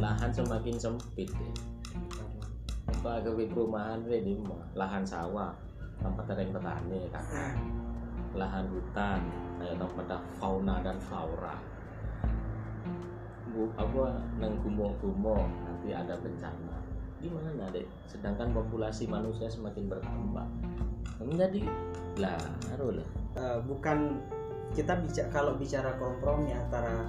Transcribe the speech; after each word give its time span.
lahan 0.00 0.30
semakin 0.32 0.76
sempit 0.76 1.30
ya. 1.32 1.52
Apa 2.86 3.24
ke 3.24 3.30
perumahan 3.50 4.04
ini 4.06 4.38
lahan 4.76 5.02
sawah 5.02 5.52
tempat 6.00 6.24
ada 6.32 6.40
yang 6.44 6.52
petani 6.54 7.00
kan. 7.10 7.24
Lahan 8.36 8.64
hutan 8.68 9.20
kayak 9.56 9.76
tempat 9.80 10.06
ada 10.12 10.18
fauna 10.36 10.84
dan 10.84 11.00
flora. 11.00 11.56
Bu, 13.56 13.72
apa 13.80 14.20
nang 14.36 14.60
gumo-gumo 14.60 15.48
nanti 15.64 15.96
ada 15.96 16.12
bencana. 16.20 16.76
Gimana 17.16 17.72
deh? 17.72 17.88
Sedangkan 18.04 18.52
populasi 18.52 19.08
manusia 19.08 19.48
semakin 19.48 19.88
bertambah. 19.88 20.46
Menjadi 21.24 21.64
lah, 22.20 22.36
harus 22.68 23.00
lah. 23.00 23.08
Eh, 23.40 23.58
bukan 23.64 24.20
kita 24.76 25.00
bicara 25.00 25.28
kalau 25.32 25.56
bicara 25.56 25.96
kompromi 25.96 26.52
antara 26.52 27.08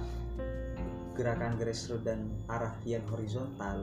gerakan 1.18 1.58
grassroots 1.58 2.06
dan 2.06 2.30
arah 2.46 2.78
yang 2.86 3.02
horizontal. 3.10 3.82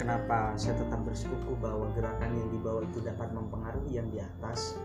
Kenapa 0.00 0.56
saya 0.56 0.80
tetap 0.80 1.04
bersikukuh 1.04 1.60
bahwa 1.60 1.92
gerakan 1.92 2.32
yang 2.32 2.48
di 2.48 2.58
bawah 2.64 2.80
itu 2.80 3.04
dapat 3.04 3.28
mempengaruhi 3.36 4.00
yang 4.00 4.08
di 4.08 4.24
atas? 4.24 4.80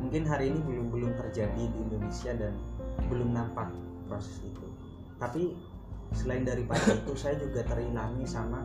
Mungkin 0.00 0.24
hari 0.24 0.48
ini 0.48 0.58
belum 0.64 0.88
belum 0.88 1.12
terjadi 1.20 1.60
di 1.68 1.78
Indonesia 1.84 2.32
dan 2.32 2.56
belum 3.12 3.36
nampak 3.36 3.68
proses 4.08 4.40
itu. 4.40 4.66
Tapi 5.20 5.52
selain 6.16 6.48
daripada 6.48 6.96
itu 6.96 7.12
saya 7.12 7.36
juga 7.36 7.60
terilhami 7.68 8.24
sama 8.24 8.64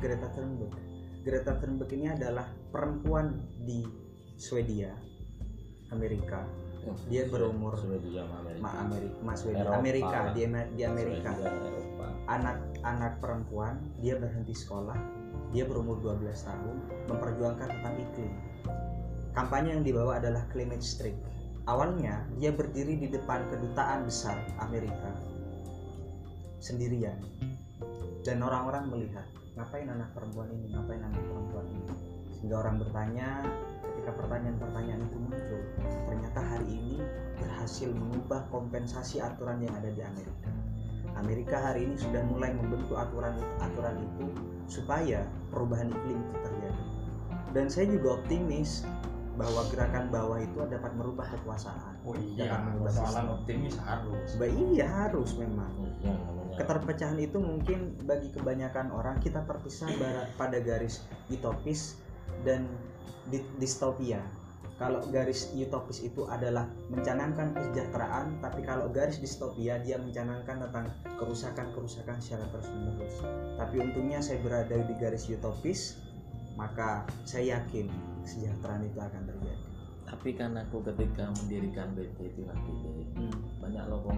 Greta 0.00 0.32
Thunberg. 0.32 0.72
Greta 1.20 1.52
Thunberg 1.60 1.92
ini 1.92 2.08
adalah 2.08 2.48
perempuan 2.72 3.44
di 3.68 3.84
Swedia 4.40 4.96
Amerika 5.92 6.48
dia 7.08 7.26
berumur 7.28 7.74
Amerika. 7.78 8.62
Ma 8.62 8.70
Amerika, 8.82 9.16
Mas 9.24 9.40
Eropa 9.44 9.78
Amerika 9.78 10.18
di, 10.32 10.42
di 10.76 10.82
Amerika. 10.84 11.30
Anak-anak 12.28 13.24
perempuan 13.24 13.80
dia 13.98 14.20
berhenti 14.20 14.52
sekolah, 14.52 14.96
dia 15.50 15.64
berumur 15.64 15.96
12 16.04 16.28
tahun 16.44 16.76
memperjuangkan 17.08 17.68
tentang 17.72 17.94
iklim. 17.96 18.32
Kampanye 19.32 19.78
yang 19.78 19.84
dibawa 19.86 20.20
adalah 20.20 20.44
climate 20.52 20.84
strike. 20.84 21.18
Awalnya 21.68 22.24
dia 22.40 22.52
berdiri 22.52 22.96
di 22.96 23.08
depan 23.12 23.44
kedutaan 23.52 24.08
besar 24.08 24.40
Amerika 24.60 25.12
sendirian 26.58 27.20
dan 28.26 28.42
orang-orang 28.42 28.90
melihat 28.90 29.26
ngapain 29.58 29.90
anak 29.90 30.14
perempuan 30.14 30.48
ini, 30.54 30.70
ngapain 30.70 31.02
anak 31.02 31.18
perempuan 31.26 31.66
ini. 31.66 31.90
Sehingga 32.38 32.62
orang 32.62 32.78
bertanya, 32.78 33.28
ketika 33.82 34.10
pertanyaan-pertanyaan 34.14 35.02
itu 35.02 35.16
muncul, 35.18 35.60
ternyata 36.06 36.40
hari 36.40 36.66
ini 36.70 36.96
berhasil 37.42 37.90
mengubah 37.90 38.46
kompensasi 38.54 39.18
aturan 39.18 39.58
yang 39.58 39.74
ada 39.74 39.90
di 39.90 40.02
Amerika. 40.06 40.50
Amerika 41.18 41.56
hari 41.58 41.90
ini 41.90 41.98
sudah 41.98 42.22
mulai 42.30 42.54
membentuk 42.54 42.94
aturan 42.94 43.34
aturan 43.58 43.98
itu 43.98 44.30
supaya 44.70 45.26
perubahan 45.50 45.90
iklim 45.90 46.22
itu 46.22 46.36
terjadi. 46.46 46.84
Dan 47.50 47.66
saya 47.66 47.90
juga 47.90 48.22
optimis 48.22 48.86
bahwa 49.34 49.66
gerakan 49.74 50.10
bawah 50.14 50.38
itu 50.38 50.58
dapat 50.70 50.92
merubah 50.94 51.26
kekuasaan. 51.34 51.98
Oh 52.06 52.14
Dapat 52.14 52.38
iya, 52.38 52.54
persoalan 52.78 53.06
sistem. 53.26 53.34
optimis 53.34 53.74
harus. 53.82 54.28
Bah, 54.38 54.50
iya 54.50 54.86
harus 54.86 55.30
memang. 55.34 55.72
Iya, 55.98 56.14
namanya. 56.14 56.47
Keterpecahan 56.58 57.18
itu 57.22 57.38
mungkin 57.38 57.94
bagi 58.02 58.34
kebanyakan 58.34 58.90
orang 58.90 59.22
kita 59.22 59.46
terpisah 59.46 59.86
pada 60.34 60.58
garis 60.58 61.06
utopis 61.30 62.02
dan 62.42 62.66
di- 63.30 63.46
distopia. 63.62 64.18
Kalau 64.78 65.02
garis 65.10 65.50
utopis 65.54 66.02
itu 66.06 66.26
adalah 66.30 66.66
mencanangkan 66.90 67.50
kesejahteraan, 67.54 68.42
tapi 68.42 68.62
kalau 68.62 68.90
garis 68.90 69.18
distopia 69.18 69.78
dia 69.82 69.98
mencanangkan 69.98 70.66
tentang 70.66 70.86
kerusakan-kerusakan 71.18 72.18
secara 72.22 72.46
terus-menerus. 72.54 73.22
Tapi 73.58 73.82
untungnya 73.82 74.22
saya 74.22 74.38
berada 74.42 74.74
di 74.78 74.94
garis 74.98 75.26
utopis, 75.30 75.98
maka 76.58 77.06
saya 77.22 77.58
yakin 77.58 77.86
kesejahteraan 78.26 78.82
itu 78.86 78.98
akan 78.98 79.22
terjadi. 79.30 79.66
Tapi 80.08 80.30
kan 80.34 80.58
aku 80.58 80.82
ketika 80.82 81.30
mendirikan 81.38 81.94
PT 81.94 82.34
itu 82.34 82.42
nanti 82.42 82.70
deh, 82.82 83.06
banyak 83.62 83.84
lowongan. 83.86 84.17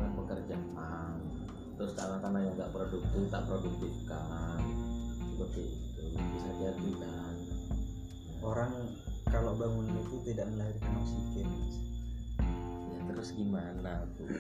Terus 1.91 2.06
tanah-tanah 2.06 2.41
yang 2.47 2.55
nggak 2.55 2.71
produktif 2.71 3.23
tak 3.34 3.43
produktifkan. 3.51 4.62
Seperti 5.27 5.62
itu 5.75 6.23
bisa 6.23 6.51
jadi 6.62 6.91
kan. 7.03 7.34
Orang 8.47 8.95
kalau 9.27 9.59
bangun 9.59 9.91
itu 9.99 10.23
tidak 10.23 10.47
melahirkan 10.55 10.93
oksigen. 11.03 11.51
Ya 12.95 12.99
terus 13.11 13.34
gimana 13.34 14.06
tuh? 14.15 14.31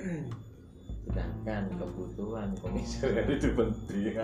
Sedangkan 1.10 1.74
kebutuhan 1.74 2.54
komisioner 2.62 3.26
itu 3.26 3.50
penting. 3.58 4.14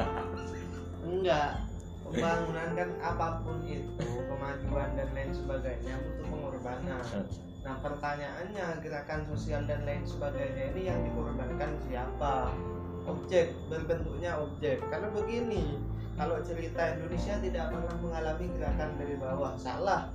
enggak 1.03 1.67
pembangunan 2.07 2.69
kan 2.79 2.91
apa 3.03 3.43
pun 3.43 3.59
itu 3.67 4.07
kemajuan 4.31 4.91
dan 4.95 5.09
lain 5.19 5.33
sebagainya 5.35 5.95
butuh 5.99 6.27
pengorbanan 6.31 7.03
nah 7.67 7.75
pertanyaannya 7.83 8.67
gerakan 8.83 9.27
sosial 9.27 9.67
dan 9.67 9.83
lain 9.83 10.07
sebagainya 10.07 10.71
ini 10.75 10.83
yang 10.87 10.99
dikorbankan 11.03 11.75
siapa 11.87 12.55
objek 13.07 13.55
berbentuknya 13.71 14.37
objek. 14.39 14.83
Karena 14.91 15.09
begini 15.15 15.79
kalau 16.19 16.43
cerita 16.43 16.97
Indonesia 16.99 17.35
tidak 17.41 17.65
pernah 17.73 17.97
mengalami 18.03 18.47
gerakan 18.59 18.91
dari 18.99 19.15
bawah. 19.17 19.53
Salah. 19.57 20.11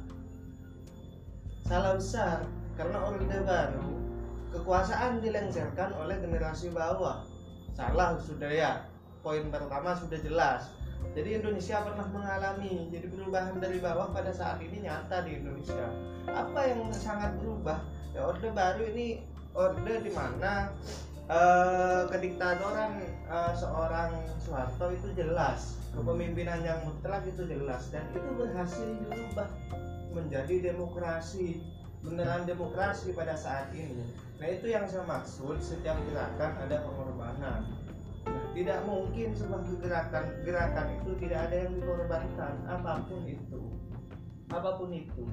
Salah 1.66 1.96
besar 1.96 2.44
karena 2.76 2.98
orde 3.00 3.38
baru 3.48 3.92
kekuasaan 4.52 5.24
dilengsarkan 5.24 5.96
oleh 5.96 6.20
generasi 6.20 6.70
bawah. 6.76 7.24
Salah 7.72 8.20
sudah 8.20 8.52
ya. 8.52 8.72
Poin 9.22 9.48
pertama 9.54 9.94
sudah 9.94 10.18
jelas. 10.20 10.74
Jadi 11.14 11.38
Indonesia 11.42 11.82
pernah 11.86 12.08
mengalami 12.10 12.90
jadi 12.90 13.06
perubahan 13.10 13.58
dari 13.62 13.78
bawah 13.78 14.10
pada 14.10 14.34
saat 14.34 14.58
ini 14.64 14.86
nyata 14.86 15.26
di 15.26 15.38
Indonesia. 15.42 15.90
Apa 16.30 16.72
yang 16.72 16.90
sangat 16.94 17.38
berubah? 17.42 17.82
Ya 18.12 18.28
orde 18.28 18.50
baru 18.52 18.86
ini 18.92 19.22
orde 19.56 19.94
di 20.04 20.12
mana 20.16 20.72
eh, 21.28 22.02
kediktatoran 22.08 23.04
eh, 23.28 23.54
seorang 23.56 24.12
Soeharto 24.40 24.92
itu 24.96 25.08
jelas 25.16 25.82
kepemimpinan 25.92 26.64
yang 26.64 26.80
mutlak 26.88 27.28
itu 27.28 27.44
jelas 27.48 27.92
dan 27.92 28.08
itu 28.16 28.30
berhasil 28.40 28.88
dirubah 29.08 29.50
menjadi 30.16 30.72
demokrasi 30.72 31.60
beneran 32.02 32.50
demokrasi 32.50 33.14
pada 33.14 33.38
saat 33.38 33.70
ini. 33.78 34.02
Nah 34.42 34.48
itu 34.50 34.74
yang 34.74 34.90
saya 34.90 35.06
maksud 35.06 35.62
setiap 35.62 36.00
gerakan 36.10 36.52
ada 36.66 36.82
pengorbanan. 36.82 37.62
Nah, 38.26 38.46
tidak 38.54 38.82
mungkin 38.86 39.34
sebuah 39.38 39.62
gerakan 39.82 40.26
gerakan 40.42 40.88
itu 40.98 41.12
tidak 41.22 41.40
ada 41.50 41.56
yang 41.68 41.72
dikorbankan 41.78 42.54
apa 42.66 43.06
pun 43.06 43.22
itu. 43.30 43.62
Apa 44.50 44.82
pun 44.82 44.90
itu 44.92 45.26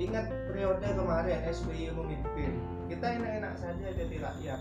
ingat 0.00 0.26
periode 0.48 0.86
kemarin 0.86 1.40
SBY 1.48 1.92
memimpin. 1.92 2.52
Kita 2.88 3.06
enak-enak 3.18 3.54
saja 3.60 3.86
jadi 3.92 4.16
rakyat. 4.20 4.60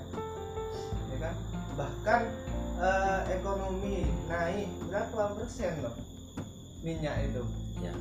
Ya 1.12 1.18
kan? 1.19 1.36
Bahkan 1.75 2.22
eh, 2.80 3.22
ekonomi 3.40 4.08
naik 4.28 4.68
berapa 4.88 5.36
persen 5.40 5.74
loh 5.84 5.96
minyak 6.81 7.16
itu? 7.30 7.44
Ya. 7.81 7.94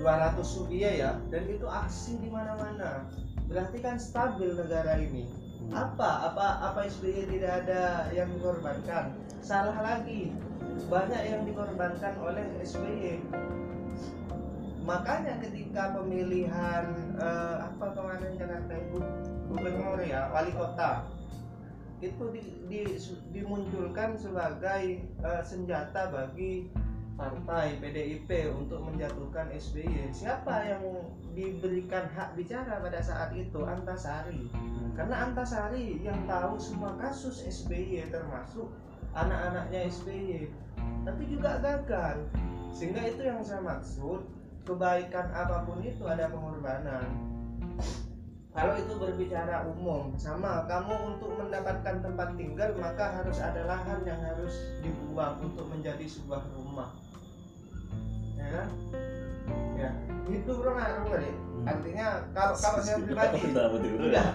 200 0.00 0.40
rupiah 0.60 0.92
ya. 0.92 1.10
Dan 1.32 1.48
itu 1.48 1.66
aksi 1.68 2.20
di 2.20 2.28
mana-mana. 2.28 3.04
Berarti 3.48 3.78
kan 3.80 3.96
stabil 3.96 4.52
negara 4.56 5.00
ini. 5.00 5.28
Apa? 5.72 6.32
Apa 6.32 6.46
apa 6.72 6.80
SBY 6.86 7.26
tidak 7.32 7.66
ada 7.66 8.12
yang 8.14 8.30
dikorbankan? 8.36 9.16
Salah 9.42 9.76
lagi. 9.82 10.30
Banyak 10.86 11.22
yang 11.26 11.42
dikorbankan 11.48 12.14
oleh 12.22 12.44
SBY 12.62 13.24
makanya 14.86 15.34
ketika 15.42 15.98
pemilihan 15.98 16.84
eh, 17.18 17.56
apa 17.66 17.86
kemarin 17.90 18.38
Jakarta 18.38 18.72
itu 18.72 18.98
gubernur 19.50 19.98
ya 19.98 20.30
wali 20.30 20.54
kota 20.54 21.10
itu 21.98 22.24
di- 22.30 22.54
di- 22.70 23.00
dimunculkan 23.34 24.14
sebagai 24.14 25.02
eh, 25.02 25.42
senjata 25.42 26.14
bagi 26.14 26.70
partai 27.16 27.80
PDIP 27.80 28.28
untuk 28.52 28.84
menjatuhkan 28.84 29.48
SBY 29.50 30.12
siapa 30.12 30.68
yang 30.68 30.84
diberikan 31.32 32.04
hak 32.12 32.36
bicara 32.36 32.76
pada 32.76 33.00
saat 33.00 33.32
itu? 33.32 33.64
Antasari. 33.64 34.52
Karena 34.92 35.24
Antasari 35.24 35.96
yang 36.04 36.28
tahu 36.28 36.60
semua 36.60 36.92
kasus 37.00 37.40
SBY 37.40 38.12
termasuk 38.12 38.68
anak-anaknya 39.16 39.88
SBY 39.88 40.52
tapi 41.08 41.22
juga 41.32 41.56
gagal. 41.64 42.28
Sehingga 42.76 43.00
itu 43.08 43.24
yang 43.24 43.40
saya 43.40 43.64
maksud 43.64 44.28
kebaikan 44.66 45.26
apa 45.30 45.62
pun 45.62 45.78
itu 45.80 46.02
ada 46.04 46.26
pengorbanan. 46.26 47.06
Kalau 48.50 48.72
itu 48.74 48.92
berbicara 48.96 49.68
umum 49.68 50.16
sama 50.16 50.64
kamu 50.64 51.14
untuk 51.14 51.30
mendapatkan 51.38 52.02
tempat 52.02 52.28
tinggal 52.40 52.72
maka 52.80 53.20
harus 53.22 53.38
ada 53.38 53.62
lahan 53.68 54.00
yang 54.02 54.18
harus 54.18 54.80
dibuang 54.80 55.38
untuk 55.44 55.70
menjadi 55.70 56.02
sebuah 56.08 56.42
rumah. 56.56 56.90
Ya 58.34 58.46
kan? 58.50 58.68
Ya 59.76 59.90
itu 60.26 60.50
bro 60.58 60.74
ngaruh 60.74 61.06
kali 61.06 61.30
artinya 61.66 62.06
kalau 62.34 62.54
kalau 62.58 62.80
saya 62.82 62.98
pribadi 63.06 63.38
Udah, 63.50 63.66
betul, 63.70 63.92
udah. 63.98 64.26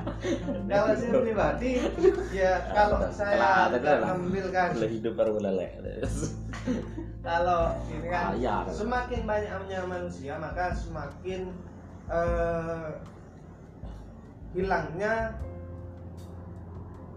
Udah. 0.47 0.71
kalau 0.71 0.91
saya 0.95 1.11
pribadi 1.19 1.71
ya 2.31 2.51
kalau 2.71 2.99
saya 3.11 3.35
Udah 4.79 4.91
hidup 4.91 5.13
baru 5.19 5.31
lelek. 5.43 5.71
kalau 7.25 7.77
ini 7.89 8.07
kan 8.09 8.37
Bayar. 8.37 8.63
semakin 8.69 9.21
banyaknya 9.25 9.79
manusia 9.85 10.33
maka 10.37 10.73
semakin 10.73 11.53
eh, 12.09 12.89
hilangnya 14.53 15.35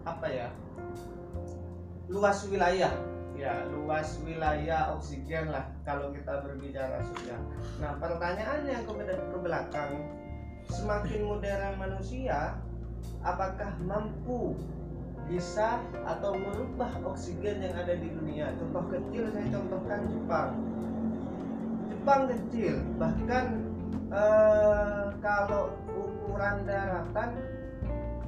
apa 0.05 0.27
ya? 0.29 0.49
Luas 2.13 2.45
wilayah. 2.49 2.93
Ya 3.35 3.67
luas 3.67 4.23
wilayah 4.23 4.95
oksigen 4.95 5.51
lah 5.51 5.67
kalau 5.83 6.15
kita 6.15 6.39
berbicara 6.47 7.03
sosial 7.03 7.43
nah 7.83 7.99
pertanyaannya 7.99 8.87
ke, 8.87 8.93
beda- 8.95 9.27
ke 9.27 9.39
belakang 9.43 9.93
semakin 10.71 11.27
modern 11.27 11.75
manusia 11.75 12.55
apakah 13.27 13.75
mampu 13.83 14.55
bisa 15.25 15.81
atau 16.05 16.37
merubah 16.37 16.93
oksigen 17.05 17.65
yang 17.65 17.75
ada 17.75 17.97
di 17.97 18.09
dunia. 18.13 18.53
Contoh 18.61 18.85
kecil 18.93 19.33
saya 19.33 19.49
contohkan 19.49 20.01
Jepang. 20.13 20.51
Jepang 21.89 22.23
kecil 22.29 22.75
bahkan 23.01 23.45
eh, 24.13 25.07
kalau 25.25 25.73
ukuran 25.97 26.69
daratan 26.69 27.41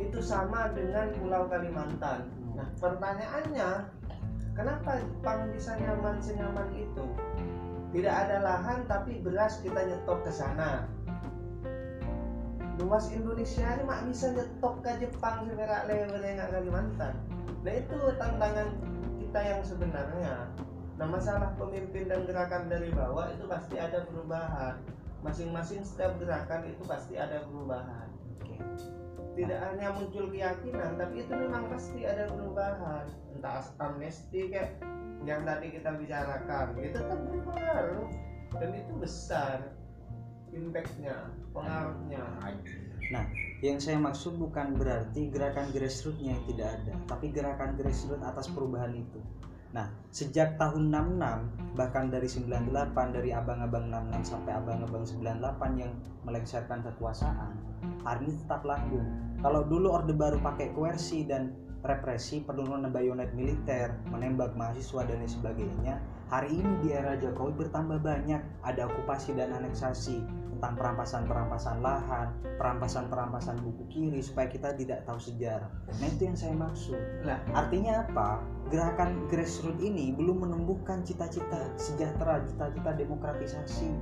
itu 0.01 0.21
sama 0.25 0.73
dengan 0.73 1.13
Pulau 1.21 1.49
Kalimantan. 1.53 2.29
Nah 2.57 2.69
pertanyaannya 2.81 3.71
kenapa 4.57 5.01
Jepang 5.05 5.53
bisa 5.53 5.77
nyaman 5.77 6.17
senyaman 6.25 6.69
itu? 6.73 7.05
Tidak 7.93 8.13
ada 8.13 8.41
lahan 8.41 8.89
tapi 8.89 9.21
beras 9.21 9.61
kita 9.61 9.85
nyetok 9.85 10.25
ke 10.25 10.33
sana 10.33 10.89
luas 12.77 13.09
Indonesia 13.09 13.65
ini 13.73 13.85
mak 13.89 14.05
bisa 14.05 14.37
nyetok 14.37 14.85
ke 14.85 14.91
Jepang 15.01 15.49
segera 15.49 15.89
levelnya 15.89 16.45
nggak 16.45 16.51
Kalimantan. 16.53 17.15
Nah 17.65 17.73
itu 17.73 17.97
tantangan 18.21 18.69
kita 19.17 19.41
yang 19.41 19.63
sebenarnya. 19.65 20.35
Nah 21.01 21.07
masalah 21.09 21.57
pemimpin 21.57 22.05
dan 22.09 22.29
gerakan 22.29 22.69
dari 22.69 22.93
bawah 22.93 23.33
itu 23.33 23.49
pasti 23.49 23.81
ada 23.81 24.05
perubahan. 24.05 24.77
Masing-masing 25.25 25.81
setiap 25.89 26.21
gerakan 26.21 26.69
itu 26.69 26.83
pasti 26.85 27.17
ada 27.17 27.49
perubahan. 27.49 28.13
Tidak 29.37 29.61
hanya 29.61 29.93
muncul 29.97 30.33
keyakinan 30.33 31.01
tapi 31.01 31.25
itu 31.25 31.33
memang 31.33 31.73
pasti 31.73 32.05
ada 32.05 32.29
perubahan. 32.29 33.09
Entah 33.33 33.65
amnesti 33.81 34.53
kayak 34.53 34.81
yang 35.25 35.49
tadi 35.49 35.73
kita 35.73 35.97
bicarakan 35.97 36.77
itu 36.77 36.97
tetap 37.01 37.21
berpengaruh. 37.25 38.09
Dan 38.57 38.73
itu 38.73 38.93
besar 38.97 39.65
impactnya 40.57 41.15
pengaruhnya 41.53 42.23
Yang 43.61 43.79
saya 43.89 43.99
maksud 44.03 44.37
bukan 44.41 44.75
berarti 44.77 45.31
gerakan 45.31 45.71
grassrootsnya 45.71 46.37
yang 46.37 46.43
tidak 46.51 46.69
ada, 46.81 46.95
tapi 47.07 47.31
gerakan 47.31 47.79
grassroots 47.79 48.25
atas 48.25 48.51
perubahan 48.51 48.93
itu. 48.97 49.21
Nah, 49.77 49.93
sejak 50.09 50.57
tahun 50.57 50.89
66, 50.89 51.77
bahkan 51.77 52.09
dari 52.09 52.25
98, 52.25 53.13
dari 53.13 53.31
abang-abang 53.37 53.93
66 53.93 54.25
sampai 54.25 54.53
abang-abang 54.57 55.05
98 55.05 55.77
yang 55.77 55.93
melengsarkan 56.25 56.81
kekuasaan, 56.81 57.53
hari 58.01 58.25
ini 58.25 58.35
tetap 58.41 58.65
langgeng. 58.65 59.05
Kalau 59.45 59.69
dulu 59.69 59.93
Orde 59.93 60.17
Baru 60.17 60.41
pakai 60.41 60.73
koersi 60.73 61.29
dan 61.29 61.53
represi, 61.85 62.43
penurunan 62.43 62.89
bayonet 62.91 63.31
militer, 63.37 63.95
menembak 64.11 64.57
mahasiswa 64.59 65.07
dan 65.07 65.23
lain 65.23 65.31
sebagainya, 65.31 65.95
hari 66.33 66.57
ini 66.57 66.73
di 66.83 66.89
era 66.97 67.15
Jokowi 67.15 67.67
bertambah 67.67 68.03
banyak. 68.03 68.43
Ada 68.65 68.91
okupasi 68.91 69.37
dan 69.39 69.55
aneksasi, 69.55 70.25
tentang 70.57 70.73
perampasan-perampasan 70.81 71.85
lahan, 71.85 72.33
perampasan-perampasan 72.57 73.61
buku 73.61 73.85
kiri 73.93 74.25
supaya 74.25 74.49
kita 74.49 74.73
tidak 74.73 75.05
tahu 75.05 75.21
sejarah. 75.21 75.69
Nah 76.01 76.09
itu 76.09 76.25
yang 76.25 76.37
saya 76.37 76.57
maksud. 76.57 76.97
Lah. 77.29 77.45
Artinya 77.53 78.09
apa? 78.09 78.41
Gerakan 78.73 79.29
grassroots 79.29 79.85
ini 79.85 80.17
belum 80.17 80.49
menumbuhkan 80.49 81.05
cita-cita 81.05 81.69
sejahtera, 81.77 82.41
cita-cita 82.49 82.91
demokratisasi. 82.97 83.93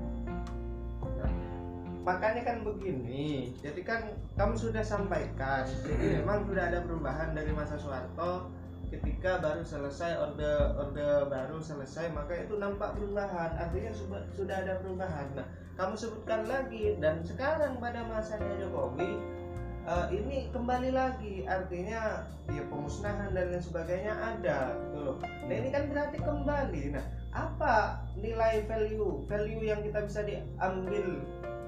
makanya 2.05 2.45
kan 2.45 2.61
begini 2.61 3.49
jadi 3.65 3.81
kan 3.81 4.13
kamu 4.37 4.61
sudah 4.61 4.85
sampaikan 4.85 5.65
jadi 5.89 6.21
memang 6.21 6.45
sudah 6.45 6.69
ada 6.69 6.85
perubahan 6.85 7.33
dari 7.33 7.49
masa 7.57 7.81
Soeharto 7.81 8.53
ketika 8.99 9.43
baru 9.43 9.67
selesai 9.67 10.19
orde 10.21 10.53
orde 10.79 11.09
baru 11.27 11.59
selesai 11.59 12.15
maka 12.15 12.47
itu 12.47 12.55
nampak 12.61 12.95
perubahan. 12.95 13.51
Artinya 13.59 13.91
sudah 13.91 14.23
sudah 14.31 14.57
ada 14.63 14.79
perubahan. 14.79 15.27
Nah 15.35 15.47
kamu 15.75 15.95
sebutkan 15.99 16.47
lagi 16.47 16.95
dan 17.03 17.27
sekarang 17.27 17.83
pada 17.83 18.07
masanya 18.07 18.55
Jokowi 18.63 19.19
eh, 19.89 20.07
ini 20.15 20.53
kembali 20.55 20.91
lagi. 20.95 21.43
Artinya 21.49 22.31
ya 22.53 22.63
pemusnahan 22.71 23.35
dan 23.35 23.51
lain 23.51 23.63
sebagainya 23.63 24.15
ada 24.15 24.79
gitu 24.79 24.99
loh. 25.03 25.17
Nah 25.23 25.55
ini 25.55 25.69
kan 25.75 25.91
berarti 25.91 26.19
kembali. 26.23 26.85
Nah 26.95 27.05
apa 27.35 27.99
nilai 28.15 28.63
value 28.71 29.27
value 29.27 29.67
yang 29.67 29.83
kita 29.83 30.07
bisa 30.07 30.23
diambil 30.23 31.19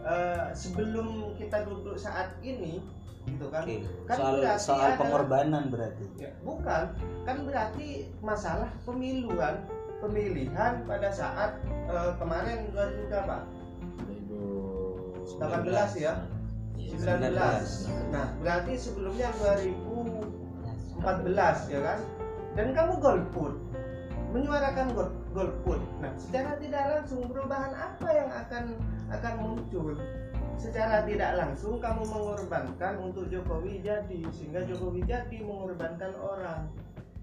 eh, 0.07 0.55
sebelum 0.55 1.35
kita 1.35 1.67
duduk 1.67 1.99
saat 1.99 2.31
ini 2.41 2.79
gitu 3.27 3.51
kan? 3.51 3.67
Oke. 3.67 3.83
Kan 4.07 4.17
Soal 4.17 4.35
berarti 4.39 4.63
soal 4.63 4.89
ada- 4.95 4.99
pengorbanan 5.03 5.67
berarti. 5.67 6.07
Ya, 6.17 6.31
bukan. 6.41 6.95
Kan 7.27 7.37
berarti 7.43 8.07
masalah 8.23 8.71
pemiluan 8.87 9.67
pemilihan 9.99 10.87
pada 10.87 11.11
saat 11.11 11.59
eh, 11.67 12.13
kemarin 12.17 12.71
2000 12.71 13.11
berapa? 13.11 13.39
18 15.27 15.99
ya? 15.99 16.15
19 16.77 18.15
nah 18.15 18.31
berarti 18.39 18.79
sebelumnya 18.79 19.27
2014 19.43 21.03
ya 21.67 21.83
kan? 21.83 21.99
Dan 22.55 22.71
kamu 22.73 23.03
golput 23.03 23.59
menyuarakan 24.37 24.87
gol 24.93 25.09
golput 25.33 25.81
nah. 26.05 26.13
Secara 26.21 26.61
tidak 26.61 26.85
langsung 26.93 27.25
perubahan 27.33 27.73
apa 27.73 28.09
yang 28.13 28.31
akan 28.31 28.65
akan 29.09 29.35
muncul? 29.41 29.97
Secara 30.57 31.05
tidak 31.05 31.37
langsung 31.37 31.81
kamu 31.81 32.05
mengorbankan 32.09 32.95
untuk 33.01 33.29
Jokowi 33.29 33.85
jadi 33.85 34.21
sehingga 34.33 34.65
Jokowi 34.65 35.05
jadi 35.05 35.37
mengorbankan 35.45 36.13
orang. 36.17 36.69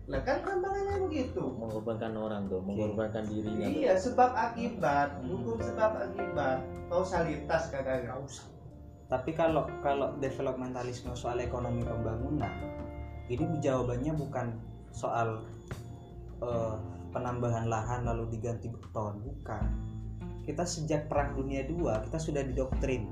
Lah 0.04 0.22
kan 0.28 0.44
gampangannya 0.44 1.00
begitu. 1.08 1.42
Mengorbankan 1.42 2.14
orang 2.20 2.52
tuh 2.52 2.60
mengorbankan 2.60 3.24
dirinya 3.26 3.72
tuh. 3.72 3.80
Iya, 3.80 3.94
sebab 3.96 4.32
akibat, 4.36 5.24
hukum 5.24 5.58
sebab 5.64 5.92
akibat, 6.12 6.60
kausalitas 6.92 7.72
katanya. 7.72 8.20
Tapi 9.08 9.32
kalau 9.32 9.66
kalau 9.80 10.12
developmentalisme 10.20 11.16
soal 11.16 11.40
ekonomi 11.40 11.88
pembangunan, 11.88 12.52
ini 13.32 13.46
jawabannya 13.64 14.14
bukan 14.14 14.48
soal 14.92 15.42
eh, 16.44 16.76
penambahan 17.14 17.70
lahan 17.70 18.04
lalu 18.10 18.34
diganti 18.36 18.68
beton, 18.68 19.22
bukan. 19.22 19.64
Kita 20.44 20.68
sejak 20.68 21.08
Perang 21.08 21.40
Dunia 21.40 21.64
II 21.64 21.88
kita 22.10 22.20
sudah 22.20 22.44
didoktrin 22.44 23.08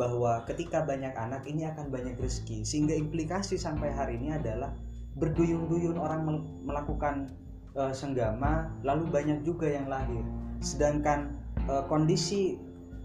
bahwa 0.00 0.40
ketika 0.48 0.80
banyak 0.80 1.12
anak 1.12 1.44
ini 1.44 1.68
akan 1.68 1.92
banyak 1.92 2.16
rezeki, 2.16 2.64
sehingga 2.64 2.96
implikasi 2.96 3.60
sampai 3.60 3.92
hari 3.92 4.16
ini 4.16 4.32
adalah 4.32 4.72
berduyun-duyun 5.20 5.98
orang 6.00 6.24
mel- 6.24 6.48
melakukan 6.64 7.28
eh, 7.76 7.92
senggama, 7.92 8.72
lalu 8.86 9.10
banyak 9.12 9.44
juga 9.44 9.68
yang 9.68 9.90
lahir. 9.90 10.24
Sedangkan 10.64 11.36
eh, 11.68 11.84
kondisi 11.90 12.56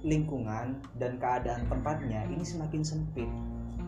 lingkungan 0.06 0.80
dan 1.02 1.18
keadaan 1.18 1.66
tempatnya 1.66 2.30
ini 2.30 2.46
semakin 2.46 2.86
sempit. 2.86 3.28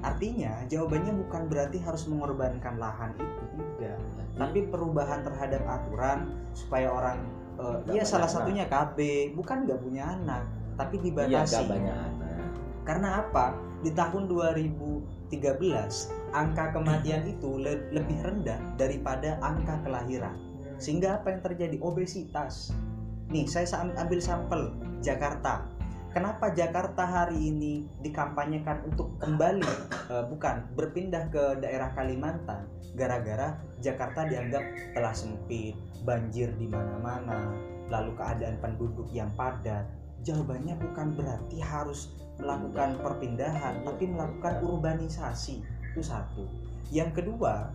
Artinya 0.06 0.62
jawabannya 0.70 1.14
bukan 1.26 1.42
berarti 1.50 1.78
harus 1.82 2.06
mengorbankan 2.06 2.78
lahan 2.78 3.12
itu 3.18 3.44
tidak, 3.58 3.98
tapi 4.38 4.60
perubahan 4.70 5.26
terhadap 5.26 5.66
aturan 5.66 6.32
supaya 6.54 6.88
orang 6.94 7.18
Nggak 7.58 7.94
iya 7.98 8.04
salah 8.06 8.30
banyak 8.30 8.38
satunya 8.38 8.66
KB 8.70 8.98
bukan 9.34 9.66
nggak 9.66 9.82
punya 9.82 10.04
anak 10.14 10.46
tapi 10.78 11.02
iya 11.02 11.06
dibatasi. 11.10 11.54
gak 11.58 11.66
banyak 11.66 11.96
anak 11.98 12.30
Karena 12.86 13.10
apa? 13.26 13.46
Di 13.82 13.92
tahun 13.92 14.30
2013 14.30 15.34
angka 16.32 16.66
kematian 16.72 17.26
itu 17.34 17.58
le- 17.58 17.90
lebih 17.92 18.18
rendah 18.22 18.62
daripada 18.78 19.42
angka 19.42 19.82
kelahiran. 19.84 20.38
Sehingga 20.78 21.18
apa 21.20 21.34
yang 21.34 21.42
terjadi? 21.42 21.76
Obesitas. 21.82 22.72
Nih, 23.28 23.44
saya 23.50 23.66
sa- 23.68 23.84
ambil 23.84 24.22
sampel 24.22 24.72
Jakarta. 25.02 25.66
Kenapa 26.16 26.56
Jakarta 26.56 27.04
hari 27.04 27.52
ini 27.52 27.84
dikampanyekan 28.00 28.88
untuk 28.88 29.20
kembali 29.20 29.68
eh, 30.08 30.24
bukan 30.32 30.72
berpindah 30.74 31.28
ke 31.28 31.60
daerah 31.60 31.92
Kalimantan 31.92 32.64
gara-gara 32.96 33.60
Jakarta 33.84 34.24
dianggap 34.24 34.64
telah 34.96 35.12
sempit, 35.12 35.76
banjir 36.08 36.50
di 36.56 36.66
mana-mana, 36.72 37.52
lalu 37.92 38.16
keadaan 38.16 38.58
penduduk 38.64 39.06
yang 39.12 39.30
padat. 39.36 39.86
Jawabannya 40.26 40.80
bukan 40.82 41.14
berarti 41.14 41.62
harus 41.62 42.16
melakukan 42.42 42.98
perpindahan, 43.04 43.86
tapi 43.86 44.10
melakukan 44.10 44.64
urbanisasi. 44.66 45.62
Itu 45.94 46.02
satu. 46.02 46.50
Yang 46.90 47.22
kedua, 47.22 47.70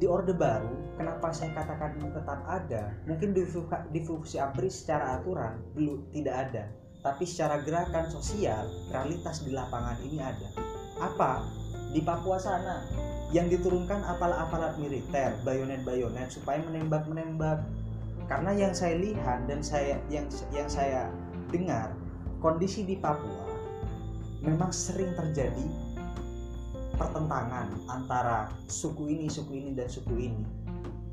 di 0.00 0.06
Orde 0.08 0.32
Baru, 0.32 0.96
kenapa 0.96 1.30
saya 1.30 1.52
katakan 1.52 2.00
tetap 2.00 2.40
ada? 2.48 2.94
Mungkin 3.04 3.36
di, 3.36 3.44
di 3.92 4.00
fungsi 4.02 4.40
secara 4.70 5.20
aturan 5.20 5.60
belum 5.76 6.10
tidak 6.10 6.50
ada, 6.50 6.64
tapi 7.04 7.28
secara 7.28 7.60
gerakan 7.60 8.08
sosial, 8.08 8.64
realitas 8.88 9.44
di 9.44 9.52
lapangan 9.52 10.00
ini 10.00 10.24
ada. 10.24 10.48
Apa? 11.04 11.44
Di 11.92 12.00
Papua 12.00 12.40
sana 12.40 12.80
yang 13.30 13.52
diturunkan 13.52 14.00
aparat-aparat 14.08 14.80
militer, 14.80 15.36
bayonet-bayonet 15.44 16.32
supaya 16.32 16.64
menembak-menembak 16.64 17.60
karena 18.24 18.56
yang 18.56 18.72
saya 18.72 18.96
lihat 18.96 19.44
dan 19.44 19.60
saya 19.60 20.00
yang 20.08 20.24
yang 20.48 20.64
saya 20.64 21.12
dengar 21.52 21.92
kondisi 22.40 22.88
di 22.88 22.96
Papua 22.96 23.44
memang 24.40 24.72
sering 24.72 25.12
terjadi 25.12 25.66
pertentangan 26.96 27.68
antara 27.90 28.48
suku 28.64 29.12
ini 29.12 29.26
suku 29.28 29.60
ini 29.60 29.70
dan 29.76 29.88
suku 29.92 30.32
ini 30.32 30.44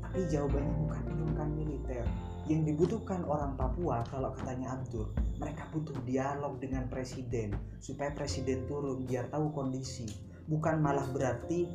tapi 0.00 0.24
jawabannya 0.28 0.72
bukan 0.88 1.02
menurunkan 1.08 1.48
militer 1.52 2.04
yang 2.50 2.66
dibutuhkan 2.66 3.22
orang 3.22 3.54
Papua 3.54 4.02
kalau 4.10 4.34
katanya 4.34 4.74
Abdur 4.74 5.14
mereka 5.38 5.66
butuh 5.70 5.94
dialog 6.06 6.58
dengan 6.58 6.86
presiden 6.90 7.54
supaya 7.78 8.10
presiden 8.14 8.66
turun 8.70 9.06
biar 9.06 9.30
tahu 9.30 9.50
kondisi. 9.54 10.06
Bukan 10.46 10.82
malah 10.82 11.06
berarti 11.10 11.70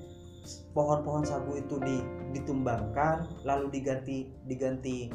pohon-pohon 0.71 1.27
sagu 1.27 1.59
itu 1.59 1.75
ditumbangkan 2.31 3.27
lalu 3.43 3.67
diganti 3.79 4.31
diganti 4.47 5.11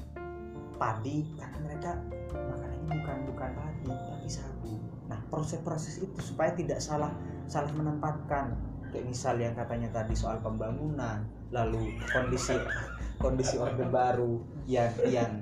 padi 0.77 1.25
karena 1.39 1.59
mereka 1.65 1.91
makanannya 2.29 2.85
bukan 3.01 3.19
bukan 3.31 3.51
padi 3.57 3.89
tapi 3.89 4.29
sagu 4.29 4.75
nah 5.09 5.21
proses-proses 5.33 6.03
itu 6.05 6.19
supaya 6.21 6.53
tidak 6.53 6.83
salah 6.83 7.13
salah 7.49 7.71
menempatkan 7.73 8.53
kayak 8.93 9.09
misal 9.09 9.35
yang 9.41 9.57
katanya 9.57 9.89
tadi 9.89 10.13
soal 10.13 10.37
pembangunan 10.45 11.25
lalu 11.49 11.97
kondisi 12.13 12.53
kondisi 13.17 13.57
orde 13.57 13.89
baru 13.89 14.45
yang 14.69 14.93
yang 15.09 15.33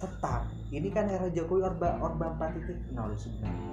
tetap. 0.00 0.50
Ini 0.70 0.88
kan 0.90 1.06
era 1.06 1.28
Jokowi 1.30 1.62
Orba 1.66 1.98
Orba 2.02 2.34
4.0 2.34 2.94
sebenarnya. 3.14 3.70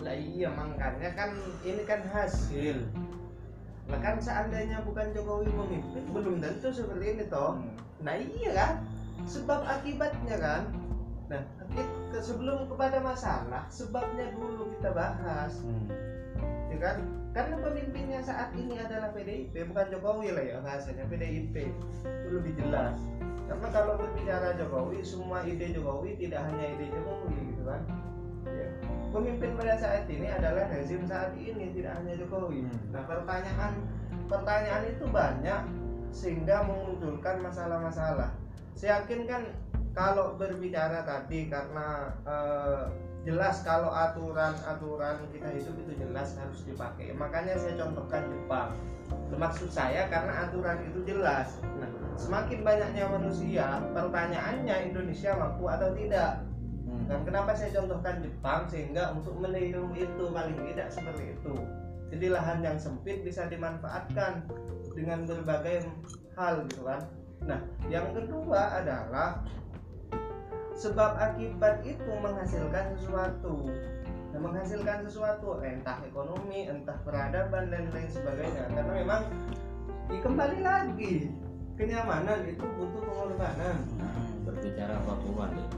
Lah 0.00 0.16
iya 0.16 0.48
makanya 0.54 1.10
kan 1.18 1.30
ini 1.66 1.82
kan 1.82 2.00
hasil. 2.06 2.78
Nah 3.90 3.98
kan 3.98 4.22
seandainya 4.22 4.86
bukan 4.86 5.10
Jokowi 5.10 5.50
memimpin 5.50 6.04
belum 6.14 6.38
tentu 6.38 6.70
seperti 6.70 7.18
ini 7.18 7.24
toh. 7.26 7.58
Hmm. 7.58 7.74
nah 8.00 8.16
iya 8.16 8.50
kan 8.54 8.72
sebab 9.26 9.60
akibatnya 9.66 10.36
kan. 10.38 10.62
Nah 11.26 11.42
ke 12.10 12.18
sebelum 12.18 12.66
kepada 12.70 13.02
masalah 13.02 13.66
sebabnya 13.66 14.30
dulu 14.34 14.70
kita 14.78 14.90
bahas. 14.94 15.58
Hmm. 15.64 15.86
ya 16.70 16.78
kan 16.78 17.19
karena 17.30 17.56
pemimpinnya 17.62 18.20
saat 18.26 18.50
ini 18.58 18.74
adalah 18.82 19.14
PDIP 19.14 19.54
bukan 19.70 19.86
Jokowi 19.94 20.34
lah 20.34 20.44
ya 20.44 20.56
bahasanya 20.66 21.06
PDIP 21.06 21.54
itu 22.02 22.28
lebih 22.34 22.58
jelas. 22.58 22.98
Karena 23.46 23.68
kalau 23.70 23.98
berbicara 23.98 24.58
Jokowi 24.58 25.02
semua 25.06 25.46
ide 25.46 25.70
Jokowi 25.70 26.18
tidak 26.18 26.42
hanya 26.50 26.64
ide 26.74 26.90
Jokowi 26.90 27.38
gitu 27.54 27.62
kan? 27.66 27.82
Ya. 28.50 28.66
pemimpin 29.12 29.52
pada 29.52 29.76
saat 29.76 30.08
ini 30.08 30.26
adalah 30.26 30.64
rezim 30.72 31.04
saat 31.06 31.34
ini 31.38 31.70
tidak 31.74 31.98
hanya 32.02 32.18
Jokowi. 32.18 32.66
Hmm. 32.66 32.78
nah 32.90 33.02
pertanyaan 33.06 33.72
pertanyaan 34.26 34.84
itu 34.90 35.04
banyak 35.06 35.62
sehingga 36.10 36.66
memunculkan 36.66 37.42
masalah-masalah. 37.46 38.34
Saya 38.74 39.02
yakin 39.02 39.26
kan 39.30 39.42
kalau 39.94 40.34
berbicara 40.34 41.06
tadi 41.06 41.46
karena 41.46 42.10
eh, 42.26 43.09
jelas 43.20 43.60
kalau 43.60 43.92
aturan-aturan 43.92 45.20
kita 45.28 45.48
hidup 45.52 45.74
itu 45.76 45.92
jelas 46.00 46.32
harus 46.40 46.60
dipakai. 46.64 47.12
Makanya 47.12 47.56
saya 47.60 47.76
contohkan 47.76 48.24
Jepang. 48.32 48.72
Maksud 49.30 49.68
saya 49.68 50.08
karena 50.08 50.48
aturan 50.48 50.78
itu 50.88 50.98
jelas. 51.04 51.60
Nah 51.80 51.90
semakin 52.16 52.64
banyaknya 52.64 53.04
manusia 53.08 53.80
pertanyaannya 53.92 54.92
Indonesia 54.92 55.36
mampu 55.36 55.64
atau 55.68 55.92
tidak? 55.96 56.44
Hmm. 56.90 57.06
dan 57.06 57.22
kenapa 57.22 57.54
saya 57.54 57.70
contohkan 57.70 58.18
Jepang 58.18 58.66
sehingga 58.66 59.14
untuk 59.14 59.38
meniru 59.38 59.94
itu 59.94 60.24
paling 60.34 60.58
tidak 60.66 60.90
seperti 60.90 61.38
itu. 61.38 61.54
Jadi 62.10 62.26
lahan 62.34 62.66
yang 62.66 62.74
sempit 62.82 63.22
bisa 63.22 63.46
dimanfaatkan 63.46 64.42
dengan 64.98 65.22
berbagai 65.22 65.86
hal 66.34 66.66
gitu 66.66 66.82
kan? 66.82 67.06
Nah 67.46 67.62
yang 67.86 68.10
kedua 68.10 68.82
adalah 68.82 69.46
sebab 70.80 71.12
akibat 71.20 71.84
itu 71.84 72.10
menghasilkan 72.24 72.96
sesuatu. 72.96 73.68
Nah, 74.32 74.40
menghasilkan 74.40 75.04
sesuatu 75.04 75.60
entah 75.60 76.00
ekonomi 76.08 76.72
entah 76.72 76.96
peradaban 77.04 77.68
dan 77.68 77.92
lain 77.92 78.08
sebagainya. 78.08 78.64
Karena 78.72 78.92
memang 78.96 79.22
ya 80.08 80.18
kembali 80.24 80.58
lagi 80.64 81.28
kenyamanan 81.76 82.48
itu 82.48 82.64
butuh 82.80 83.02
pengorbanan. 83.04 83.76
Hmm, 84.00 84.48
berbicara 84.48 84.96
Papua 85.04 85.52
nih 85.52 85.68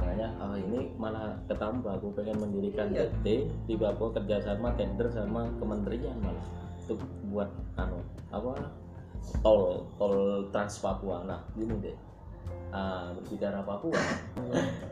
makanya 0.00 0.32
oh 0.40 0.56
ini 0.56 0.80
malah 0.96 1.36
ketambah. 1.44 2.00
Aku 2.00 2.14
pengen 2.16 2.40
mendirikan 2.40 2.88
iya. 2.94 3.10
PT 3.10 3.52
di 3.68 3.74
Papua 3.76 4.14
kerjasama 4.16 4.72
tender 4.78 5.12
sama 5.12 5.50
kementerian 5.60 6.16
malah 6.24 6.46
untuk 6.80 7.02
buat 7.28 7.50
anu 7.76 8.00
apa 8.32 8.70
tol 9.44 9.84
tol 10.00 10.48
Trans 10.54 10.80
Papua. 10.80 11.26
Nah 11.26 11.44
gini 11.52 11.74
deh 11.84 11.96
uh, 12.70 13.14
berbicara 13.20 13.62
Papua. 13.62 14.00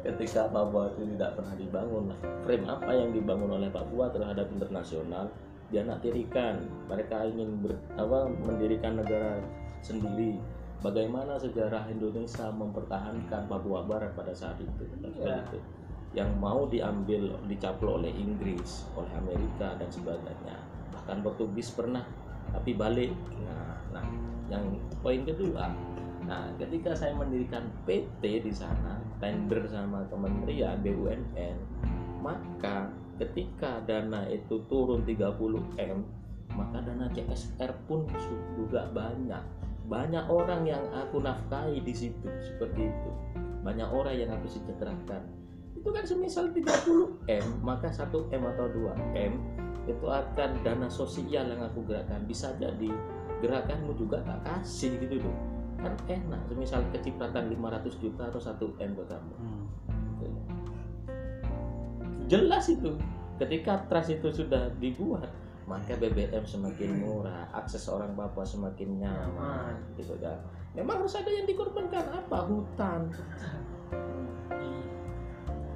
Ketika 0.06 0.50
Papua 0.50 0.90
itu 0.94 1.02
tidak 1.16 1.38
pernah 1.38 1.54
dibangun 1.58 2.04
nah, 2.12 2.18
frame 2.46 2.66
apa 2.66 2.90
yang 2.94 3.10
dibangun 3.10 3.50
oleh 3.58 3.70
Papua 3.70 4.10
terhadap 4.10 4.46
internasional 4.52 5.26
dia 5.68 5.84
nak 5.84 6.00
tirikan. 6.00 6.64
Mereka 6.88 7.28
ingin 7.34 7.60
ber, 7.60 7.76
apa, 8.00 8.28
mendirikan 8.44 8.96
negara 8.98 9.42
sendiri. 9.84 10.40
Bagaimana 10.78 11.34
sejarah 11.36 11.90
Indonesia 11.90 12.48
mempertahankan 12.54 13.50
Papua 13.50 13.82
Barat 13.82 14.14
pada 14.14 14.30
saat 14.30 14.56
itu? 14.62 14.86
Yeah. 15.18 15.42
itu 15.50 15.58
yang 16.16 16.32
mau 16.40 16.64
diambil 16.64 17.36
dicaplok 17.44 18.00
oleh 18.00 18.12
Inggris 18.16 18.88
oleh 18.96 19.12
Amerika 19.12 19.76
dan 19.76 19.88
sebagainya. 19.92 20.56
Bahkan 20.94 21.20
Portugis 21.20 21.68
pernah 21.74 22.00
tapi 22.48 22.72
balik. 22.72 23.12
Nah, 23.44 23.76
nah 23.92 24.04
yang 24.48 24.64
poin 25.04 25.20
kedua 25.28 25.68
nah 26.28 26.52
ketika 26.60 26.92
saya 26.92 27.16
mendirikan 27.16 27.72
PT 27.88 28.44
di 28.44 28.52
sana 28.52 29.00
tender 29.16 29.64
sama 29.72 30.04
kementerian 30.12 30.76
BUMN 30.84 31.56
maka 32.20 32.92
ketika 33.18 33.82
dana 33.88 34.28
itu 34.30 34.62
turun 34.70 35.02
30 35.02 35.80
m 35.80 36.04
maka 36.54 36.80
dana 36.80 37.06
CSR 37.12 37.70
pun 37.84 38.08
juga 38.56 38.88
banyak. 38.90 39.44
Banyak 39.88 40.24
orang 40.28 40.68
yang 40.68 40.84
aku 40.92 41.20
nafkahi 41.20 41.80
di 41.80 41.92
situ 41.92 42.28
seperti 42.40 42.88
itu. 42.88 43.10
Banyak 43.64 43.88
orang 43.88 44.16
yang 44.16 44.30
aku 44.32 44.48
sejahterakan. 44.48 45.22
Itu 45.76 45.88
kan 45.92 46.04
semisal 46.04 46.50
30 46.52 47.30
M 47.30 47.46
maka 47.62 47.88
1 47.92 48.10
M 48.10 48.42
atau 48.56 48.66
2 48.74 49.16
M 49.16 49.32
itu 49.88 50.04
akan 50.04 50.50
dana 50.60 50.88
sosial 50.90 51.48
yang 51.48 51.64
aku 51.64 51.80
gerakkan 51.88 52.20
bisa 52.28 52.52
jadi 52.60 52.92
gerakanmu 53.40 53.96
juga 53.96 54.20
tak 54.20 54.44
kasih 54.44 55.00
gitu 55.00 55.24
loh 55.24 55.57
kan 55.78 55.94
enak 56.10 56.40
semisal 56.50 56.82
kecipratan 56.90 57.54
500 57.54 58.02
juta 58.02 58.22
atau 58.26 58.40
1 58.42 58.82
M 58.82 58.90
buat 58.98 59.08
kamu 59.08 59.34
hmm. 59.38 59.64
jelas 62.26 62.66
itu 62.66 62.98
ketika 63.38 63.86
trust 63.86 64.10
itu 64.10 64.28
sudah 64.34 64.68
dibuat 64.82 65.30
maka 65.68 66.00
BBM 66.00 66.48
semakin 66.48 67.04
murah, 67.04 67.44
akses 67.52 67.92
orang 67.92 68.16
Papua 68.16 68.40
semakin 68.40 69.04
nyaman, 69.04 69.76
gitu 70.00 70.16
kan. 70.16 70.40
Memang 70.72 71.04
harus 71.04 71.20
ada 71.20 71.28
yang 71.28 71.44
dikorbankan 71.44 72.08
apa? 72.08 72.48
Hutan. 72.48 73.12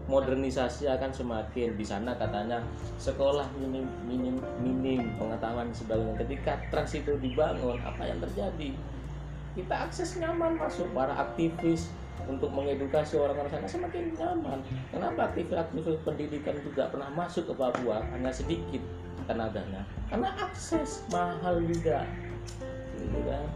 Modernisasi 0.08 0.88
akan 0.88 1.12
semakin 1.12 1.76
di 1.76 1.84
sana 1.84 2.16
katanya 2.16 2.64
sekolah 2.96 3.46
minim 3.60 3.86
minim 4.08 4.36
minim 4.64 5.12
pengetahuan 5.20 5.68
sebagainya. 5.76 6.16
Ketika 6.24 6.52
trans 6.72 6.92
itu 6.96 7.12
dibangun, 7.20 7.76
apa 7.84 8.02
yang 8.08 8.18
terjadi? 8.18 8.72
Kita 9.52 9.74
akses 9.88 10.16
nyaman 10.16 10.56
masuk 10.56 10.88
para 10.96 11.12
aktivis 11.12 11.92
untuk 12.24 12.48
mengedukasi 12.54 13.18
orang-orang 13.20 13.52
sana 13.52 13.68
semakin 13.68 14.16
nyaman. 14.16 14.64
Kenapa 14.88 15.28
aktivis-aktivis 15.32 16.00
pendidikan 16.06 16.56
tidak 16.72 16.88
pernah 16.94 17.10
masuk 17.12 17.44
ke 17.50 17.54
Papua 17.56 18.00
hanya 18.14 18.32
sedikit? 18.32 18.80
tenaganya 19.26 19.82
karena 20.10 20.30
akses 20.38 21.06
mahal 21.10 21.62
juga 21.62 22.06
gitu 22.98 23.20
kan 23.26 23.46